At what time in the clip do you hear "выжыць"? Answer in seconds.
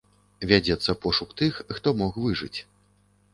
2.25-2.59